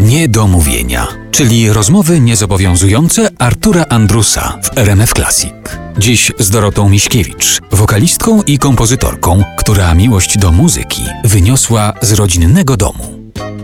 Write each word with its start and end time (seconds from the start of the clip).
Niedomówienia, 0.00 1.06
czyli 1.30 1.72
rozmowy 1.72 2.20
niezobowiązujące 2.20 3.30
Artura 3.38 3.84
Andrusa 3.88 4.58
w 4.62 4.78
RMF 4.78 5.12
Classic. 5.12 5.54
Dziś 5.98 6.32
z 6.38 6.50
Dorotą 6.50 6.88
Miśkiewicz, 6.88 7.60
wokalistką 7.72 8.42
i 8.42 8.58
kompozytorką, 8.58 9.44
która 9.58 9.94
miłość 9.94 10.38
do 10.38 10.52
muzyki 10.52 11.02
wyniosła 11.24 11.92
z 12.02 12.12
rodzinnego 12.12 12.76
domu. 12.76 13.15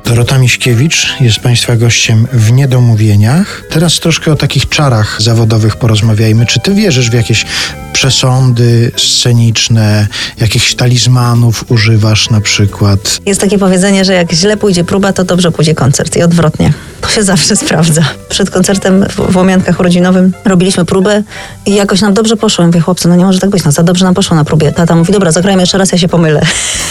Dorota 0.04 0.38
Miśkiewicz 0.38 1.20
jest 1.20 1.38
Państwa 1.38 1.76
gościem 1.76 2.26
w 2.32 2.52
Niedomówieniach. 2.52 3.62
Teraz 3.70 4.00
troszkę 4.00 4.32
o 4.32 4.36
takich 4.36 4.68
czarach 4.68 5.22
zawodowych 5.22 5.76
porozmawiajmy. 5.76 6.46
Czy 6.46 6.60
Ty 6.60 6.74
wierzysz 6.74 7.10
w 7.10 7.14
jakieś 7.14 7.46
przesądy 7.92 8.92
sceniczne, 8.96 10.06
jakichś 10.40 10.74
talizmanów 10.74 11.64
używasz 11.68 12.30
na 12.30 12.40
przykład? 12.40 13.20
Jest 13.26 13.40
takie 13.40 13.58
powiedzenie, 13.58 14.04
że 14.04 14.12
jak 14.12 14.32
źle 14.32 14.56
pójdzie 14.56 14.84
próba, 14.84 15.12
to 15.12 15.24
dobrze 15.24 15.50
pójdzie 15.50 15.74
koncert 15.74 16.16
i 16.16 16.22
odwrotnie. 16.22 16.72
To 17.00 17.08
się 17.08 17.22
zawsze 17.22 17.56
sprawdza. 17.66 18.02
Przed 18.28 18.50
koncertem 18.50 19.06
w, 19.08 19.36
Łomiankach 19.36 19.80
urodzinowym 19.80 20.32
robiliśmy 20.44 20.84
próbę 20.84 21.22
i 21.66 21.74
jakoś 21.74 22.00
nam 22.00 22.14
dobrze 22.14 22.36
poszło. 22.36 22.62
Ja 22.62 22.66
mówię, 22.66 22.80
chłopcy, 22.80 23.08
no 23.08 23.16
nie 23.16 23.24
może 23.24 23.40
tak 23.40 23.50
być, 23.50 23.64
no 23.64 23.72
za 23.72 23.82
dobrze 23.82 24.04
nam 24.04 24.14
poszło 24.14 24.36
na 24.36 24.44
próbie. 24.44 24.72
Tata 24.72 24.94
mówi, 24.94 25.12
dobra, 25.12 25.32
zagrajmy 25.32 25.62
jeszcze 25.62 25.78
raz, 25.78 25.92
ja 25.92 25.98
się 25.98 26.08
pomylę. 26.08 26.40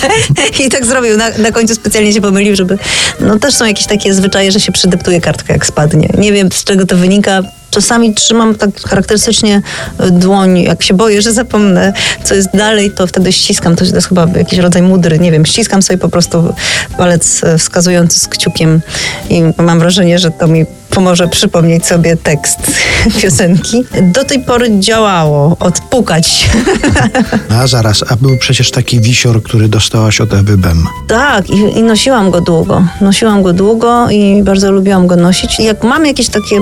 I 0.66 0.70
tak 0.70 0.86
zrobił. 0.86 1.18
Na, 1.18 1.30
na 1.38 1.52
końcu 1.52 1.76
specjalnie 1.76 2.14
się 2.14 2.22
pomylił, 2.22 2.56
żeby... 2.56 2.78
No 3.20 3.40
też 3.40 3.54
są 3.54 3.66
jakieś 3.66 3.86
takie 3.86 4.14
zwyczaje, 4.14 4.52
że 4.52 4.60
się 4.60 4.72
przydeptuje 4.72 5.22
kartkę, 5.22 5.54
jak 5.54 5.66
spadnie. 5.66 6.10
Nie 6.18 6.34
wiem, 6.34 6.52
z 6.52 6.64
czego 6.64 6.86
to 6.86 6.98
wynika. 6.98 7.42
Czasami 7.70 8.14
trzymam 8.14 8.56
tak 8.56 8.82
charakterystycznie 8.82 9.62
y, 10.06 10.12
dłoń, 10.12 10.60
jak 10.60 10.84
się 10.84 10.94
boję, 10.94 11.22
że 11.22 11.34
zapomnę, 11.34 11.94
co 12.24 12.36
jest 12.36 12.50
dalej, 12.54 12.92
to 12.92 13.08
wtedy 13.08 13.32
ściskam. 13.32 13.76
To 13.76 13.86
jest 13.86 14.08
chyba 14.08 14.28
jakiś 14.36 14.60
rodzaj 14.60 14.82
mudry, 14.82 15.20
nie 15.20 15.32
wiem. 15.32 15.46
Ściskam 15.46 15.82
sobie 15.82 15.98
po 15.98 16.10
prostu 16.10 16.54
palec 16.98 17.44
y, 17.44 17.58
wskazujący 17.58 18.20
z 18.20 18.28
kciukiem 18.28 18.82
i 19.30 19.44
mam 19.58 19.80
wrażenie, 19.80 20.20
że 20.20 20.32
to 20.32 20.48
mi 20.48 20.66
pomoże 20.92 21.28
przypomnieć 21.28 21.86
sobie 21.86 22.18
tekst 22.18 22.60
piosenki. 23.22 23.84
Do 24.02 24.24
tej 24.24 24.40
pory 24.40 24.80
działało, 24.80 25.58
odpukać. 25.60 26.50
A 27.62 27.68
zaraz, 27.68 28.04
a 28.10 28.16
był 28.16 28.38
przecież 28.38 28.72
taki 28.72 29.02
wisior, 29.02 29.44
który 29.44 29.68
dostałaś 29.68 30.22
od 30.22 30.34
Ewy 30.34 30.58
Bem. 30.58 30.86
Tak, 31.08 31.50
i, 31.50 31.80
i 31.80 31.84
nosiłam 31.84 32.32
go 32.32 32.42
długo. 32.42 32.84
Nosiłam 33.02 33.44
go 33.44 33.54
długo 33.54 34.10
i 34.10 34.44
bardzo 34.44 34.72
lubiłam 34.72 35.08
go 35.08 35.16
nosić. 35.16 35.60
I 35.60 35.64
jak 35.64 35.84
mam 35.84 36.06
jakieś 36.06 36.30
takie, 36.30 36.60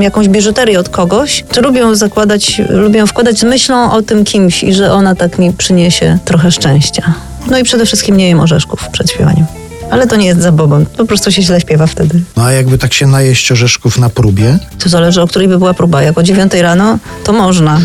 jakąś 0.00 0.28
biżuterię 0.28 0.80
od 0.80 0.88
kogoś, 0.88 1.44
to 1.52 1.60
lubię 1.60 1.80
ją 1.80 1.94
zakładać, 1.94 2.62
lubię 2.68 2.98
ją 2.98 3.06
wkładać 3.06 3.38
z 3.38 3.44
myślą 3.44 3.92
o 3.92 4.02
tym 4.02 4.24
kimś 4.24 4.64
i 4.64 4.74
że 4.74 4.92
ona 4.92 5.14
tak 5.14 5.38
mi 5.38 5.52
przyniesie 5.52 6.18
trochę 6.24 6.50
szczęścia. 6.52 7.14
No 7.50 7.58
i 7.58 7.64
przede 7.64 7.86
wszystkim 7.86 8.16
nie 8.16 8.28
jem 8.28 8.40
orzeszków 8.40 8.88
przed 8.88 9.10
śpiewaniem. 9.10 9.46
Ale 9.90 10.06
to 10.06 10.16
nie 10.16 10.26
jest 10.26 10.40
zabobon, 10.40 10.86
po 10.86 11.04
prostu 11.04 11.32
się 11.32 11.42
źle 11.42 11.60
śpiewa 11.60 11.86
wtedy. 11.86 12.20
No 12.36 12.44
a 12.44 12.52
jakby 12.52 12.78
tak 12.78 12.94
się 12.94 13.06
najeść 13.06 13.52
orzeszków 13.52 13.98
na 13.98 14.08
próbie, 14.10 14.58
To 14.78 14.88
zależy, 14.88 15.22
o 15.22 15.26
której 15.26 15.48
by 15.48 15.58
była 15.58 15.74
próba. 15.74 16.02
Jak 16.02 16.18
o 16.18 16.22
dziewiątej 16.22 16.62
rano, 16.62 16.98
to 17.24 17.32
można. 17.32 17.80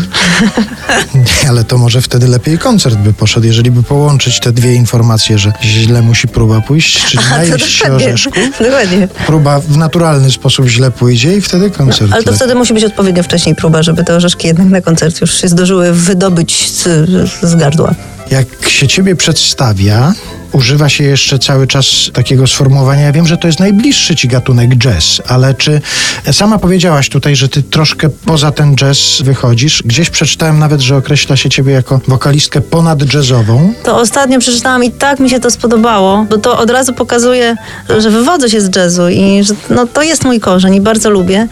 nie, 1.14 1.48
ale 1.48 1.64
to 1.64 1.78
może 1.78 2.00
wtedy 2.00 2.28
lepiej 2.28 2.58
koncert 2.58 2.96
by 2.96 3.12
poszedł, 3.12 3.46
jeżeli 3.46 3.70
by 3.70 3.82
połączyć 3.82 4.40
te 4.40 4.52
dwie 4.52 4.74
informacje, 4.74 5.38
że 5.38 5.52
źle 5.62 6.02
musi 6.02 6.28
próba 6.28 6.60
pójść, 6.60 7.04
czyli 7.08 7.24
najeść 7.30 7.78
się 7.78 7.92
orzeszków. 7.92 8.34
Dokładnie. 8.60 9.08
Próba 9.26 9.60
w 9.60 9.76
naturalny 9.76 10.30
sposób 10.30 10.66
źle 10.66 10.90
pójdzie 10.90 11.36
i 11.36 11.40
wtedy 11.40 11.70
koncert. 11.70 12.12
Ale 12.12 12.22
to 12.22 12.30
lepiej. 12.30 12.34
wtedy 12.34 12.54
musi 12.54 12.74
być 12.74 12.84
odpowiednio 12.84 13.22
wcześniej 13.22 13.54
próba, 13.54 13.82
żeby 13.82 14.04
te 14.04 14.14
orzeszki 14.14 14.46
jednak 14.46 14.66
na 14.66 14.80
koncert 14.80 15.20
już 15.20 15.34
się 15.40 15.48
zdążyły 15.48 15.92
wydobyć 15.92 16.70
z, 16.70 17.10
z 17.42 17.54
gardła. 17.54 17.94
Jak 18.34 18.68
się 18.68 18.88
ciebie 18.88 19.16
przedstawia, 19.16 20.12
używa 20.52 20.88
się 20.88 21.04
jeszcze 21.04 21.38
cały 21.38 21.66
czas 21.66 21.86
takiego 22.12 22.46
sformułowania. 22.46 23.02
Ja 23.02 23.12
wiem, 23.12 23.26
że 23.26 23.36
to 23.36 23.46
jest 23.46 23.60
najbliższy 23.60 24.16
ci 24.16 24.28
gatunek 24.28 24.76
jazz, 24.76 25.22
ale 25.26 25.54
czy 25.54 25.80
sama 26.32 26.58
powiedziałaś 26.58 27.08
tutaj, 27.08 27.36
że 27.36 27.48
ty 27.48 27.62
troszkę 27.62 28.08
poza 28.08 28.52
ten 28.52 28.76
jazz 28.76 28.98
wychodzisz? 29.24 29.82
Gdzieś 29.84 30.10
przeczytałem 30.10 30.58
nawet, 30.58 30.80
że 30.80 30.96
określa 30.96 31.36
się 31.36 31.50
ciebie 31.50 31.72
jako 31.72 32.00
wokalistkę 32.08 32.60
ponad 32.60 33.14
jazzową. 33.14 33.74
To 33.82 33.96
ostatnio 33.96 34.38
przeczytałam 34.38 34.84
i 34.84 34.90
tak 34.90 35.20
mi 35.20 35.30
się 35.30 35.40
to 35.40 35.50
spodobało, 35.50 36.26
bo 36.30 36.38
to 36.38 36.58
od 36.58 36.70
razu 36.70 36.92
pokazuje, 36.92 37.56
że 37.98 38.10
wywodzę 38.10 38.50
się 38.50 38.60
z 38.60 38.76
jazzu 38.76 39.08
i 39.08 39.44
że 39.44 39.54
no, 39.70 39.86
to 39.86 40.02
jest 40.02 40.24
mój 40.24 40.40
korzeń 40.40 40.74
i 40.74 40.80
bardzo 40.80 41.10
lubię, 41.10 41.48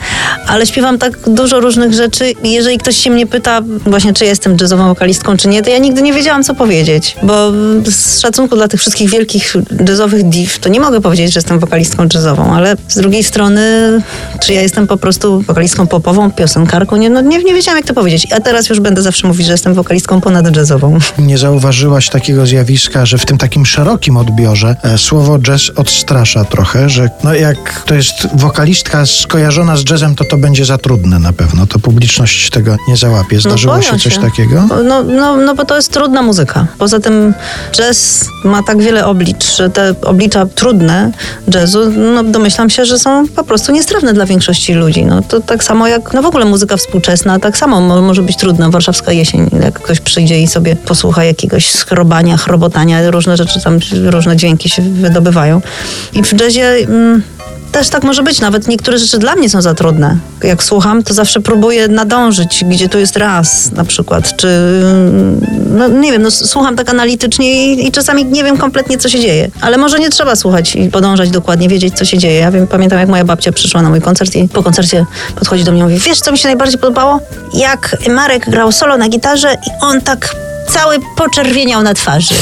ale 0.49 0.67
śpiewam 0.67 0.99
tak 0.99 1.19
dużo 1.29 1.61
różnych 1.61 1.93
rzeczy 1.95 2.33
jeżeli 2.45 2.79
ktoś 2.79 2.97
się 2.97 3.11
mnie 3.11 3.27
pyta 3.27 3.61
właśnie, 3.87 4.13
czy 4.13 4.25
jestem 4.25 4.57
jazzową 4.61 4.89
wokalistką, 4.89 5.37
czy 5.37 5.49
nie, 5.49 5.63
to 5.63 5.71
ja 5.71 5.79
nigdy 5.79 6.03
nie 6.03 6.13
wiedziałam, 6.13 6.45
co 6.45 6.55
powiedzieć, 6.55 7.17
bo 7.23 7.53
z 7.85 8.21
szacunku 8.21 8.57
dla 8.57 8.69
tych 8.69 8.81
wszystkich 8.81 9.11
wielkich 9.11 9.57
jazzowych 9.89 10.29
div, 10.29 10.59
to 10.61 10.69
nie 10.69 10.81
mogę 10.81 11.01
powiedzieć, 11.01 11.33
że 11.33 11.39
jestem 11.39 11.59
wokalistką 11.59 12.07
jazzową, 12.15 12.55
ale 12.55 12.77
z 12.89 12.97
drugiej 12.97 13.25
strony, 13.25 13.63
czy 14.41 14.53
ja 14.53 14.63
jestem 14.63 14.87
po 14.87 14.97
prostu 14.97 15.41
wokalistką 15.41 15.87
popową, 15.87 16.31
piosenkarką, 16.31 16.97
nie, 16.97 17.11
no, 17.11 17.21
nie, 17.21 17.39
nie 17.39 17.55
wiedziałam, 17.55 17.79
jak 17.79 17.87
to 17.87 17.95
powiedzieć. 17.95 18.33
A 18.33 18.41
teraz 18.41 18.69
już 18.69 18.81
będę 18.81 19.03
zawsze 19.03 19.29
mówić, 19.29 19.47
że 19.47 19.53
jestem 19.53 19.75
wokalistką 19.75 20.21
ponad 20.21 20.57
jazzową. 20.57 20.99
Nie 21.19 21.39
zauważyłaś 21.39 22.09
takiego 22.09 22.47
zjawiska, 22.47 23.07
że 23.07 23.19
w 23.19 23.27
tym 23.27 23.39
takim 23.39 23.67
szerokim 23.67 24.17
odbiorze 24.17 24.77
e, 24.83 24.99
słowo 24.99 25.39
jazz 25.39 25.71
odstrasza 25.77 26.45
trochę, 26.45 26.91
że 26.91 27.11
no 27.25 27.35
jak 27.35 27.83
to 27.87 27.95
jest 27.95 28.15
wokalistka 28.35 29.07
skojarzona 29.07 29.77
z 29.77 29.91
jazzem, 29.91 30.15
to 30.15 30.25
to 30.33 30.39
będzie 30.39 30.65
za 30.65 30.79
trudne 30.79 31.19
na 31.19 31.33
pewno. 31.33 31.67
To 31.67 31.79
publiczność 31.79 32.51
tego 32.51 32.77
nie 32.89 32.97
załapie. 32.97 33.41
Zdarzyło 33.41 33.75
boją 33.75 33.85
się 33.85 33.99
coś 33.99 34.15
się. 34.15 34.21
takiego? 34.21 34.67
No, 34.85 35.03
no, 35.03 35.37
no 35.37 35.55
bo 35.55 35.65
to 35.65 35.77
jest 35.77 35.93
trudna 35.93 36.23
muzyka. 36.23 36.67
Poza 36.79 37.01
tym 37.01 37.35
jazz 37.73 38.27
ma 38.45 38.63
tak 38.63 38.83
wiele 38.83 39.07
oblicz, 39.07 39.57
że 39.57 39.71
te 39.71 39.95
oblicza 40.03 40.47
trudne 40.47 41.13
jazzu, 41.55 41.91
no 42.15 42.25
domyślam 42.25 42.71
się, 42.71 42.85
że 42.85 42.99
są 42.99 43.29
po 43.29 43.45
prostu 43.45 43.73
niestrawne 43.73 44.13
dla 44.13 44.27
większości 44.27 44.75
ludzi. 44.75 45.05
No 45.05 45.23
to 45.23 45.41
tak 45.41 45.65
samo 45.65 45.89
jak, 45.89 46.13
no 46.15 46.23
w 46.23 46.27
ogóle 46.27 46.45
muzyka 46.45 46.77
współczesna, 46.77 47.39
tak 47.39 47.57
samo 47.57 47.81
mo- 47.81 48.03
może 48.03 48.23
być 48.23 48.37
trudna. 48.37 48.71
Warszawska 48.71 49.13
jesień, 49.13 49.51
jak 49.63 49.75
ktoś 49.75 50.01
przyjdzie 50.01 50.43
i 50.43 50.47
sobie 50.47 50.77
posłucha 50.77 51.25
jakiegoś 51.25 51.71
skrobania, 51.71 52.37
chrobotania, 52.37 53.11
różne 53.11 53.37
rzeczy 53.37 53.61
tam, 53.65 53.79
różne 54.05 54.37
dźwięki 54.37 54.69
się 54.69 54.83
wydobywają. 54.83 55.61
I 56.13 56.23
w 56.23 56.41
jazzie... 56.41 56.69
Mm, 56.69 57.23
też 57.73 57.89
tak 57.89 58.05
może 58.05 58.23
być, 58.23 58.41
nawet 58.41 58.69
niektóre 58.69 58.99
rzeczy 58.99 59.19
dla 59.19 59.37
mnie 59.37 59.51
są 59.51 59.63
za 59.63 59.75
trudne. 59.75 60.17
Jak 60.43 60.63
słucham, 60.63 61.03
to 61.03 61.15
zawsze 61.15 61.41
próbuję 61.41 61.89
nadążyć, 61.89 62.65
gdzie 62.69 62.89
tu 62.89 62.99
jest 62.99 63.17
raz 63.17 63.73
na 63.73 63.85
przykład, 63.85 64.37
czy 64.37 64.49
no 65.71 65.89
nie 65.89 66.13
wiem, 66.13 66.23
no 66.23 66.31
słucham 66.31 66.77
tak 66.77 66.91
analitycznie 66.91 67.75
i, 67.75 67.87
i 67.87 67.93
czasami 67.93 68.25
nie 68.25 68.45
wiem 68.45 68.59
kompletnie, 68.59 68.99
co 68.99 69.09
się 69.09 69.21
dzieje. 69.21 69.51
Ale 69.61 69.79
może 69.79 69.99
nie 69.99 70.11
trzeba 70.11 70.37
słuchać 70.37 70.77
i 70.77 70.89
podążać 70.89 71.31
dokładnie, 71.31 71.69
wiedzieć, 71.69 71.95
co 71.95 72.05
się 72.05 72.19
dzieje. 72.19 72.41
Ja 72.41 72.51
wiem, 72.51 72.67
pamiętam, 72.67 72.99
jak 72.99 73.09
moja 73.09 73.25
babcia 73.25 73.53
przyszła 73.53 73.83
na 73.83 73.91
mój 73.91 74.01
koncert 74.01 74.37
i 74.37 74.49
po 74.49 74.63
koncercie 74.63 75.07
podchodzi 75.37 75.65
do 75.65 75.73
mnie 75.73 75.81
i 75.81 75.85
mówi, 75.85 75.99
wiesz, 75.99 76.21
co 76.21 76.33
mi 76.33 76.39
się 76.39 76.49
najbardziej 76.49 76.79
podobało? 76.79 77.21
Jak 77.55 77.97
Marek 78.09 78.51
grał 78.51 78.73
solo 78.73 78.97
na 78.97 79.09
gitarze 79.09 79.55
i 79.55 79.85
on 79.85 80.01
tak 80.01 80.35
cały 80.71 80.97
poczerwieniał 81.17 81.83
na 81.83 81.95
twarzy. 81.95 82.35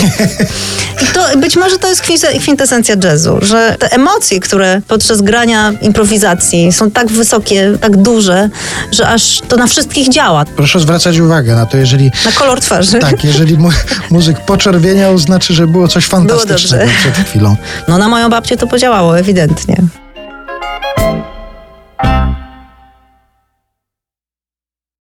I 1.02 1.06
to 1.14 1.38
być 1.38 1.56
może 1.56 1.78
to 1.78 1.88
jest 1.88 2.02
kwintesencja 2.40 2.94
jazzu, 3.04 3.38
że 3.42 3.76
te 3.78 3.92
emocje, 3.92 4.40
które 4.40 4.80
podczas 4.88 5.22
grania 5.22 5.72
improwizacji 5.82 6.72
są 6.72 6.90
tak 6.90 7.08
wysokie, 7.08 7.72
tak 7.80 7.96
duże, 7.96 8.48
że 8.92 9.08
aż 9.08 9.40
to 9.48 9.56
na 9.56 9.66
wszystkich 9.66 10.08
działa. 10.08 10.44
Proszę 10.56 10.80
zwracać 10.80 11.18
uwagę 11.18 11.54
na 11.54 11.66
to, 11.66 11.76
jeżeli 11.76 12.10
Na 12.24 12.32
kolor 12.32 12.60
twarzy. 12.60 12.98
tak, 12.98 13.24
jeżeli 13.24 13.58
mu, 13.58 13.70
muzyk 14.10 14.40
poczerwieniał, 14.40 15.18
znaczy, 15.18 15.54
że 15.54 15.66
było 15.66 15.88
coś 15.88 16.06
fantastycznego 16.06 16.84
dobrze. 16.86 16.98
przed 17.12 17.26
chwilą. 17.28 17.56
No 17.88 17.98
na 17.98 18.08
moją 18.08 18.28
babcię 18.30 18.56
to 18.56 18.66
podziałało, 18.66 19.18
ewidentnie. 19.18 19.76